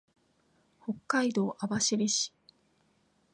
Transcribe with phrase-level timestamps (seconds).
[0.83, 2.33] 北海道網走市